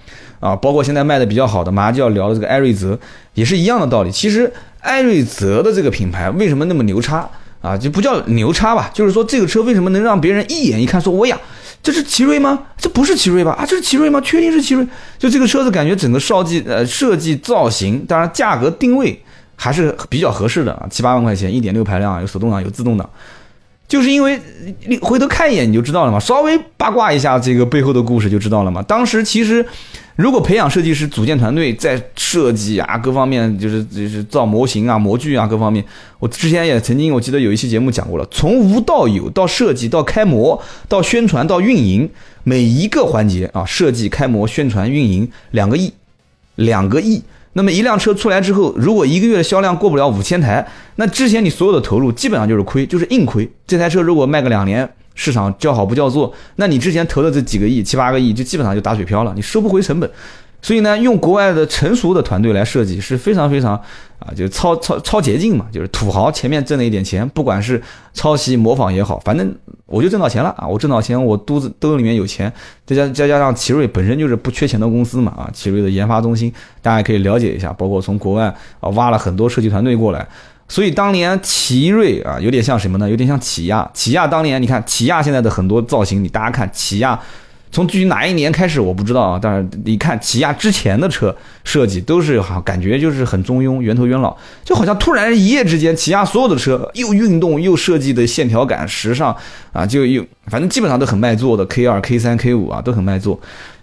[0.45, 2.99] 啊，包括现在卖的比较好的，马上就要聊的这个艾瑞泽，
[3.33, 4.11] 也是一样的道理。
[4.11, 7.27] 其实艾瑞泽的这个品牌为什么那么牛叉
[7.61, 7.75] 啊？
[7.75, 11.35] 就不叫牛叉吧，就是说这个车为什么能让别人一眼一看说，我呀，
[11.81, 12.59] 这是奇瑞吗？
[12.77, 13.53] 这不是奇瑞吧？
[13.53, 14.21] 啊，这是奇瑞吗？
[14.21, 14.85] 确定是奇瑞？
[15.17, 19.19] 就这个车子感觉整个设计呃设计造型，当然价格定位
[19.55, 23.09] 还是比较合适的啊，七八万块钱，一点六排量，有手动挡，有自动挡。
[23.87, 24.39] 就是因为
[24.87, 28.81] 你回头看一眼你就知道了嘛，稍微八卦一下这个背后的故事就知道了嘛。
[28.81, 29.63] 当时其实，
[30.15, 35.83] 如果培养设计师，组建团队，在设计啊各方面，就是就是造模型啊、模具啊各方面，
[36.19, 42.09] 我之前也曾经我记得有一期节目讲过了，从无到有，到设计，到开模，到宣传，到运营，
[42.43, 45.91] 每一个环节啊，设计、开模、宣传、运营，两个亿，
[46.55, 47.21] 两个亿。
[47.51, 53.49] 那么一辆车出来之后，如果一个月的销量过不了五千台，那之前你所有的投入基本上就是亏，就是硬亏。
[53.67, 60.07] 这台车如果卖个两年，市场叫好不叫座，那你之前投的这几个亿、七八个亿，就基本上就打水漂了，你收不回成本。
[60.61, 63.75] 所以呢，用国外的成熟的团队来设计是非常非常
[64.17, 67.79] 啊，就是超超超捷径嘛，就是土豪前面挣了一点钱，不管是
[68.15, 72.51] 抄袭模仿也好，反正我就挣到钱了啊，我挣到钱，我肚子兜里面有钱，
[72.83, 76.51] 再加再加上奇瑞本身就是不缺钱的公司嘛啊，奇瑞的研发中心
[76.81, 78.45] 大家可以了解一下，包括从国外
[78.79, 80.27] 啊挖了很多设计团队过来，
[80.67, 83.09] 所以当年奇瑞啊有点像什么呢？
[83.09, 87.19] 有点像起亚，起亚当年你看起亚现在的很多造型，你大家看起亚。
[87.71, 99.35] 从具体哪一年开始我不知道啊，但是你看起亚之前的车设计都是好感觉就是很中庸，源头元老，就好像突然一夜之间，起亚所有的车又运动又设计的线条感时尚
[99.73, 103.37] 啊，就又反正基本上都很卖座的 K 二 K 三 K 五啊都很卖座。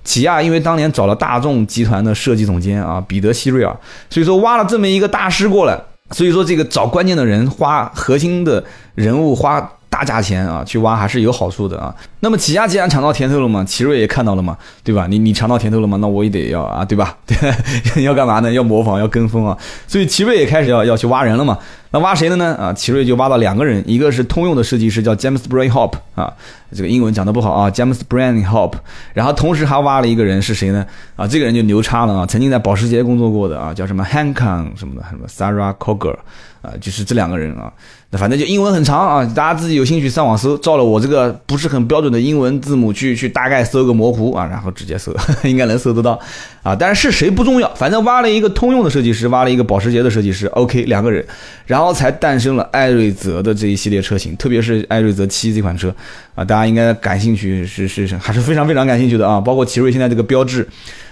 [0.05, 3.77] 起亚因为当年找了大众集团的设计总监啊彼得希瑞尔，
[4.09, 5.79] 所以说挖了这么一个大师过来，
[6.13, 9.71] 所以说这个找关键的人花核心的人物花。
[9.93, 11.95] 大价钱啊，去挖还是有好处的啊。
[12.21, 15.07] 那么起亚既然尝到甜头了嘛，奇瑞也看到了嘛，对吧？
[15.07, 17.15] 你你尝到甜头了嘛，那我也得要啊，对吧？
[17.27, 17.37] 对，
[18.03, 18.51] 要干嘛呢？
[18.51, 19.57] 要模仿，要跟风啊。
[19.87, 21.59] 所以奇瑞也开始要要去挖人了嘛。
[21.91, 22.55] 那挖谁的呢？
[22.59, 26.33] 啊，奇瑞就挖到两个人，一个是通用的设计师叫 James Brain Hop 啊，
[26.75, 28.73] 这个英文讲的不好啊，James Brain Hop。
[29.13, 30.87] 然后同时还挖了一个人是谁呢？
[31.17, 36.17] 啊，这个人就牛叉了啊，曾经在保时捷工作过的啊，叫什么 Hankang 什么的，什么 Sarah Coger
[36.63, 37.71] 啊，就是这两个人啊。
[38.13, 45.11] 那反正就英文很长啊，大家自己有兴趣上网搜，照了我这个不是很标准的英文字母去去大概搜个模糊啊，然后直接搜，
[45.45, 46.21] 应该能搜得到。
[46.63, 46.75] 啊。
[46.75, 51.25] 但是是谁不重要，反正挖了一个通用的设计师，挖了一个保时捷的设计师，OK 两个人，
[51.67, 55.95] 然后才诞生了艾瑞泽的这一系列车型，特别是艾瑞泽七这款车
[56.35, 59.41] 啊，大家应该感兴趣，是是是，还是非常非常感兴趣的啊。
[59.41, 60.67] 包括奇瑞现在这个标志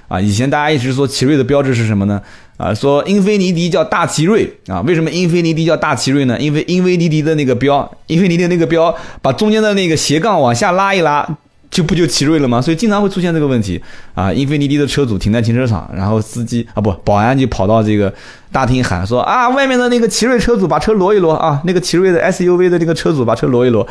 [0.08, 2.20] 啊，以前大家一直说奇瑞的标志是什么呢？
[2.56, 6.38] 啊，说英菲尼迪叫大奇瑞啊，为什么英菲尼迪叫大奇瑞呢？
[6.38, 11.26] 因为英菲尼迪的那个标，英菲尼迪的那个标把中间的那个斜杠往下拉一拉，
[11.70, 12.60] 就不就奇瑞了吗？
[12.60, 13.80] 所以经常会出现这个问题
[14.14, 14.32] 啊。
[14.32, 18.12] 英菲尼迪的车主停在停车场，然后司机啊不，保安就跑到这个
[18.50, 23.86] 大厅喊说啊，外面的那个奇瑞车主把车挪一挪啊，那个奇瑞的 SUV 的那个车主把车挪一挪。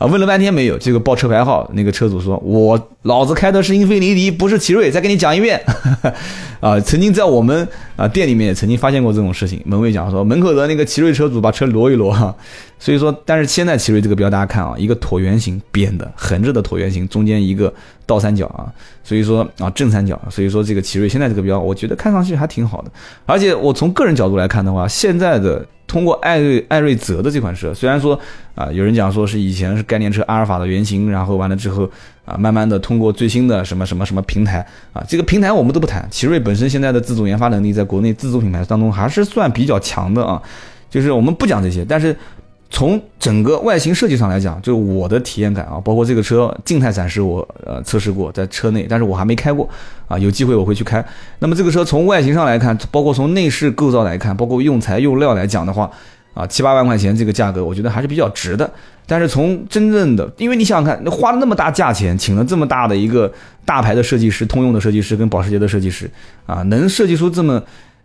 [0.00, 5.62] 啊，问了半天没有这个报车牌号，那个车主说：“我老子开的是英菲尼迪，不是奇瑞。”再给你讲一遍。
[6.58, 9.60] 啊，曾经在我们啊店里面也曾经发现过这种事情。
[9.66, 12.34] 门卫讲说，门口的那个奇瑞车主把车挪一挪哈。
[12.78, 17.70] 所以说，但是现在奇瑞这个标大家看啊，一个椭圆形扁的横着的椭圆形，中间一个
[18.06, 18.72] 倒三角啊。
[19.04, 22.90] 所以说啊正三角，所以说这个奇瑞现在这个标，我觉得看上去还挺好的。
[23.26, 25.62] 而且我从个人角度来看的话，现在的。
[25.90, 28.16] 通过艾瑞艾瑞泽的这款车，虽然说
[28.54, 31.82] 啊，有人讲说是以前是概念车阿尔法的原型，然后完了之后
[32.24, 36.06] 啊，慢慢的通过最新的什么什么什么平台啊，这个平台我们都不谈。
[36.08, 40.40] 奇瑞本身现在的自主研发能力，在国内自主品牌当中还是算比较强的啊，
[40.88, 42.16] 就是我们不讲这些，但是。
[42.72, 49.68] 从整个外形设计上来讲，就是我的体验感啊，包括这个车静态展示我呃测试过在车内，但是我还没开过
[50.06, 51.04] 啊，有机会我会去开。
[51.40, 55.90] 那么这个车从外形上来看，包括从内饰构造来看，包括用材用料来讲的话，
[56.32, 58.70] 啊七八万块钱这个价格，我觉得还是比较值的。
[59.04, 63.30] 但是从真正的，因为你想想看，花了那么大价钱，请了这么大的一个
[63.64, 66.08] 大牌的设计师，通用的设计师跟保时捷的设计师
[66.46, 67.60] 啊，能设计出这么。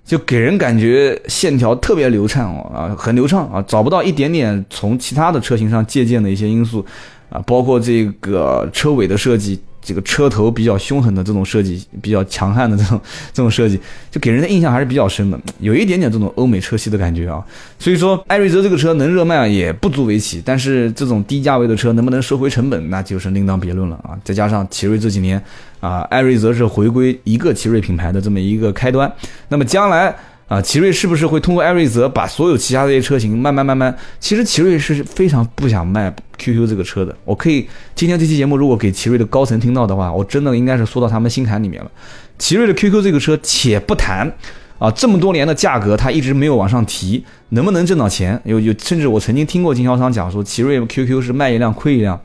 [0.05, 6.85] 就给人感觉线条特别流畅哦啊，很流畅啊，找不到一点点从其他的车型上借鉴的一些因素
[7.29, 9.59] 啊，包括这个车尾的设计。
[9.85, 12.99] 这个车头比较凶狠的这种设计，比较强悍的这种
[13.31, 17.45] 这种设计，就给人的印象还是比较深的，有一点点这种欧美车系的感觉啊。
[17.77, 24.17] 所以说，艾瑞泽这个车能热卖也不足为奇，但是这种低价位的车能不能收回成本，那就是另当别论了啊。
[24.23, 25.39] 再加上奇瑞这几年
[25.79, 29.11] 啊，艾瑞泽是回归一个奇瑞品牌的这么一个开端，
[29.49, 30.15] 那么将来。
[30.47, 33.95] 啊，奇瑞是不是会通过艾瑞泽把所有其他这些车型慢慢慢慢？
[34.19, 37.15] 其实奇瑞是非常不想卖 QQ 这个车的。
[37.25, 41.89] 我可以今天这期节目如果给奇瑞的高层听到的话，我真的应该是说到他们心坎里面了。
[42.37, 44.31] 奇瑞的 QQ 这个车，且不谈
[44.77, 48.39] 啊，这么多年的价格它一直没有往上提，能不能挣到钱？
[48.43, 52.21] 有有，甚至我曾经听过经销商讲说，奇瑞 QQ 是卖一辆亏一辆。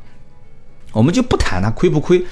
[0.93, 2.23] 我们就不谈它亏不亏。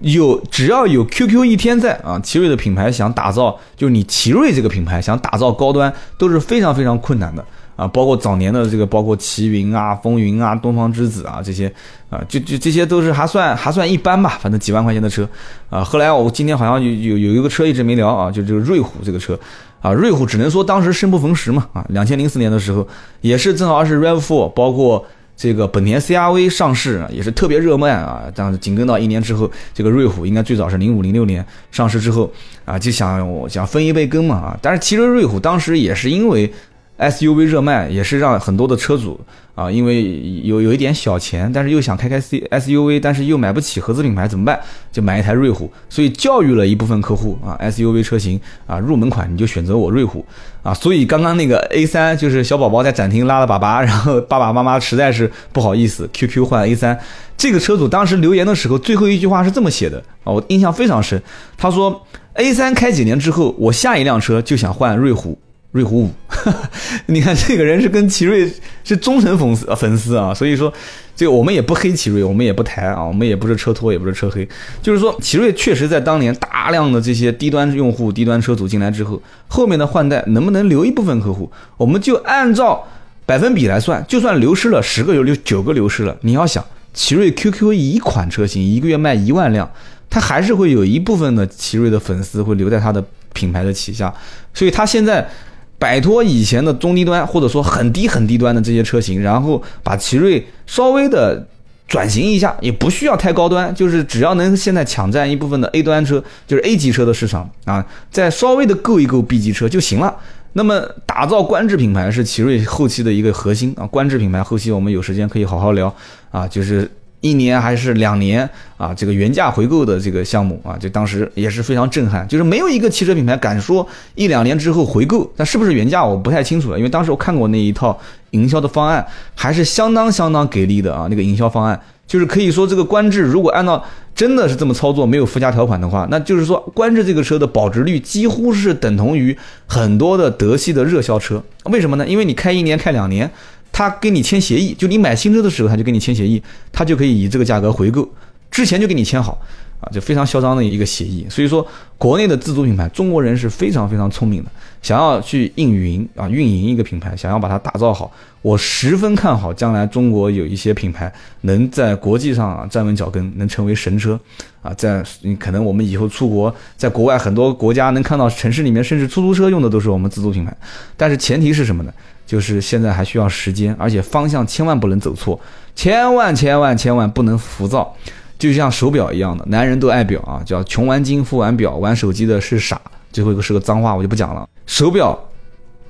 [0.00, 7.44] 有只要有 QQ 一天在啊，奇瑞的品牌想打造，就是你奇瑞这个品牌想打造高端都是非常非常困难的
[7.76, 11.72] 啊，包括早年的这个，包括奇云啊、风云啊、东方之子啊这些，
[12.10, 15.26] 啊，就就这些都是还算还算一般吧，反正几万块钱的车，
[15.70, 19.38] 啊，后来我今天好像有有有一个车一直没聊啊，就这个瑞虎这个车，
[19.80, 22.86] 啊，瑞虎只能说当时生不逢时嘛，啊，两千零四年的时候
[23.22, 25.04] 也是正好是 Rav4，包括
[25.36, 32.32] 这个本田 CRV 上市，也是特别热卖啊，这样紧跟到一年之后，这个瑞虎应该最早是零五零六年上市之后，
[32.64, 36.52] 啊，就想我想分一杯羹嘛，啊，但是其实瑞虎当时也是因为。
[36.98, 39.20] SUV 热卖也是让很多的车主
[39.54, 44.58] 啊，因为有有一点小钱，但是又想开开 C SUV，但是又买不起合资品牌怎么办？
[44.90, 50.24] 就买一台瑞虎，所以教育了一部分客户啊，SUV 车型啊，入门款你就选择我瑞虎
[50.62, 50.72] 啊。
[50.72, 56.96] 所以刚刚那个 A3 就是小宝宝在展厅拉了粑粑，然后爸爸妈妈实在是不好意思，QQ 换 A3。
[57.36, 61.22] 这个车主当时留言的时候，最后一句话是这么写的啊，我印象非常深。
[61.58, 62.06] 他说
[62.36, 65.38] A3 开几年之后，我下一辆车就想换瑞虎。
[65.72, 66.10] 瑞虎五，
[67.06, 68.50] 你看这个人是跟奇瑞
[68.84, 70.72] 是忠诚粉丝粉丝啊，所以说
[71.14, 74.46] 这个我们也不黑奇瑞，我们也不抬啊，我们也不是车托，也不是车黑，
[74.82, 82.86] 就是说奇瑞确实在当年大量的这些低端用户、低端车主进来之后，后面的换代能不能留一部分客户，我们就按照
[83.24, 89.70] 百分比来算，就算流失了十个有六九个流失了，你要想奇瑞 QQ 一款车型一个月卖一万辆，
[90.10, 94.12] 它还是会有一部分的奇瑞的粉丝会留在它的品牌的旗下，
[94.54, 95.28] 所以它现在。
[95.78, 101.46] 摆脱以前的中低端或者说很低很低端的这些车型，然后把奇瑞稍微的
[101.86, 110.16] 转型一下，也不需要太高端，就是只要能现在抢占一部分的 A 端车，就是 A 级车的市场啊，再稍微的够一够 B 级车就行了。
[110.54, 115.94] 那么打造观致品牌是奇瑞后期的一个核心啊，观致品牌后期我们有时间可以好好聊
[116.30, 116.90] 啊，就是。
[117.26, 118.94] 一年还是两年啊？
[118.94, 122.26] 这个原价回购的这个项目啊，就当时也是非常震撼。
[122.28, 126.78] 就是没有一个汽车品牌敢说一两年之后回购，但是不是原价我不太清楚了。
[126.78, 127.98] 因为当时我看过那一套
[128.30, 131.06] 营销的方案，还是相当相当给力的啊。
[131.10, 133.82] 那个营销方案就是可以说，这个观致如果按照
[134.14, 139.36] 真的是这么操作，没有附加条款的话，那就是说观致这个车的保值率几乎是等同于
[139.66, 141.42] 很多的德系的热销车。
[141.64, 142.06] 为什么呢？
[142.06, 143.30] 因为你开一年开两年。
[143.76, 148.08] 他跟你签协议，就你买新车的时候，他就跟你签协议，他就可以以这个价格回购，
[148.50, 149.38] 之前就给你签好，
[149.80, 151.26] 啊，就非常嚣张的一个协议。
[151.28, 151.66] 所以说，
[151.98, 158.10] 国内的自主品牌，中国人是非常非常聪明的，想要去运营啊，运营一个品牌，想要把它打造好，
[158.40, 161.12] 我十分看好将来中国有一些品牌
[161.42, 164.18] 能在国际上啊站稳脚跟，能成为神车，
[164.62, 165.04] 啊，在
[165.38, 170.56] 可能我们以后出国，在国外很多国家能看到城市里面，甚至出租车用的都是我们自主品牌，
[170.96, 171.92] 但是前提是什么呢？
[172.26, 175.40] 就是现在还需要时间，而且方向千万不能走错，
[175.74, 177.94] 千万千万千万不能浮躁，
[178.38, 182.80] 就像手表一样的，男人都爱表啊，叫穷玩金，富玩表，玩手机的是傻。
[183.12, 184.46] 最后一个是个脏话，我就不讲了。
[184.66, 185.18] 手表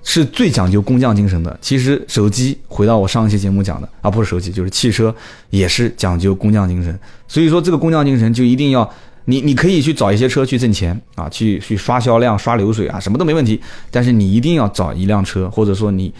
[0.04, 5.12] 是最讲究工匠精神的，其实手机回到我上一期节目讲的啊，不是手机就是汽车，
[5.50, 6.96] 也是讲究工匠精神。
[7.26, 8.88] 所以说这个工匠精神就一定要。
[9.26, 13.60] 你你可以去找一些车去挣钱啊，去去刷销量、刷流水啊，什么都没问题。
[13.90, 16.12] 但是你一定要找一辆车，或者说你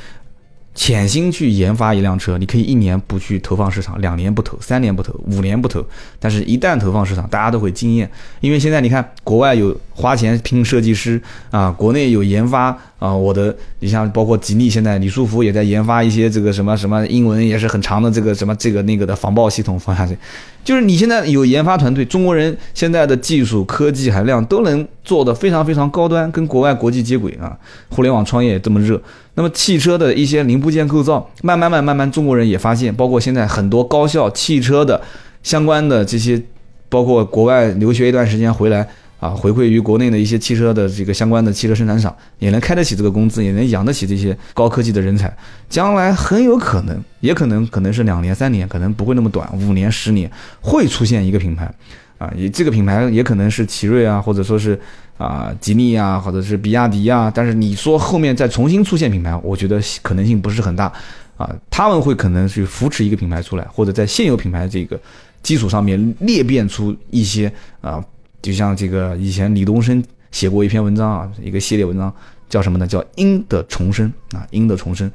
[0.74, 2.36] 潜心去研发一辆车。
[2.36, 5.82] 你可以一年不去投放市场，两年不投，三年不投，五年不投。
[6.18, 8.10] 但是，一旦投放市场，大家都会惊艳。
[8.40, 11.18] 因为现在你看，国外有花钱拼设计师
[11.50, 13.14] 啊，国内有研发啊。
[13.14, 20.18] 我的，你像包括吉利，现在李书福也在研发一些这个什么什么英文也是很长的这个什么这个那个的防爆系统放下去。
[20.66, 27.56] 就是你现在有研发团队，中国人现在的技术科技含量都能做得非常非常高端，跟国外国际接轨啊。
[27.88, 29.00] 互联网创业这么热，
[29.34, 35.00] 那么汽车的一些零部件构造，慢慢慢慢慢，中国人也发现，包括现在很多高校汽车的
[35.44, 36.42] 相关的这些，
[36.88, 38.88] 包括国外留学一段时间回来。
[39.18, 45.34] 啊，回馈于国内的一些汽车的这个相关的汽车生产厂，也能开得起这个工资，也能养得起这些高科技的人才。
[45.70, 51.72] 将来很有可能，也可能可能是两年、三年，可能不会那么短，五年、十年会出现一个品牌。
[52.18, 54.78] 啊，也这个品牌也可能是奇瑞啊，或者说是
[55.16, 57.32] 啊吉利啊，或者是比亚迪啊。
[57.34, 60.92] 但是你说后面再重新出现品牌，我觉得可能性不是很大。
[61.38, 64.98] 啊，他们会可能去扶持一个品牌出来，或者在现有品牌这个
[65.42, 67.50] 基础上面裂变出一些
[67.80, 68.02] 啊。
[68.42, 72.12] 就像这个以前李东生写过一篇文章啊，一个系列文章
[72.48, 72.86] 叫什么呢？
[72.86, 75.10] 叫“鹰的重生”啊，“鹰的重生”。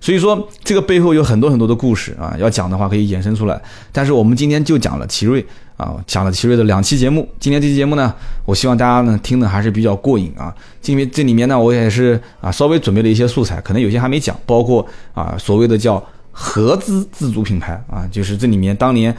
[0.00, 3.60] 所以说这个背后有很多很多的故事啊，要讲的话可以衍生出来。
[3.90, 5.44] 但是我们今天就讲了奇瑞
[5.76, 7.28] 啊，讲了奇瑞的两期节目。
[7.40, 8.14] 今天这期节目呢，
[8.46, 10.54] 我希望大家呢听的还是比较过瘾啊。
[10.86, 19.14] 因为这里面呢，我也是啊稍微准备了一些素材，可能有些还没讲，包括啊所谓的叫合资自主品牌啊，就是这里面当年。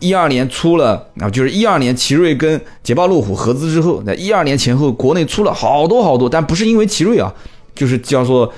[0.00, 7.32] 一二年出了啊，就是一二年奇瑞跟捷豹路虎合资之后，在一二年前后，国内出了好多好多，但不是因为奇瑞啊，
[7.74, 8.52] 就是叫做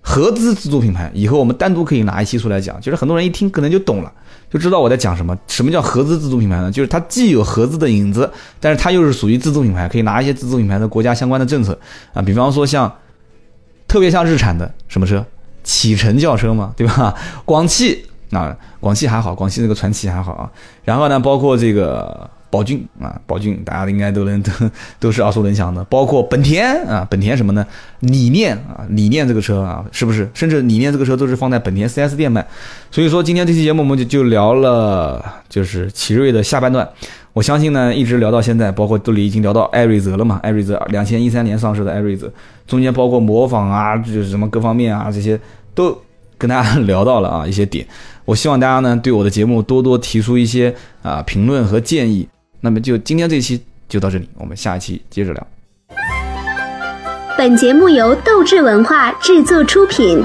[0.00, 2.80] 合资自主品牌，以后我们单独可以拿一期出来讲。
[2.80, 4.12] 就是很多人一听可能就懂了，
[4.50, 5.36] 就知道我在讲什么。
[5.46, 6.72] 什么叫合资自主品牌呢？
[6.72, 11.78] 就是它既有合资的影子，但是它又是属于自主品牌，可以拿一些自主品牌的国家相关的政策
[12.12, 12.90] 啊，比方说像
[13.86, 15.24] 特别像日产的什么车，
[15.62, 17.14] 启辰轿车嘛，对吧？
[17.44, 20.50] 广汽啊，广汽还好，广汽那个传祺还好啊。
[20.84, 22.28] 然后呢，包括这个。
[22.52, 24.52] 宝骏啊，宝骏大家应该都能都
[25.00, 27.66] 都是耳熟能详的，包括本田啊，本田什么呢？
[28.00, 30.28] 理念啊，理念这个车啊，是不是？
[30.34, 32.46] 甚至理念这个车都是放在本田 4S 店卖。
[32.90, 36.86] 所以说今天这期节目我们就就聊了，就是奇瑞的下半段。
[37.32, 42.30] 我相信呢，一直聊到现在，包括这里已经聊到艾瑞泽了嘛，艾瑞泽两千一三年上市的艾瑞泽，
[42.66, 45.40] 中间包括模仿啊，就是什么各方面啊，这些
[45.74, 45.96] 都
[46.36, 47.86] 跟大家 聊到了啊一些点。
[48.24, 52.28] 我希望大家呢对我的节目多多提出一些啊评论和建议。
[52.60, 55.46] 那么就今天这期就到这里，我们下一期接着聊。
[57.36, 60.22] 本节目由斗志文化制作出品。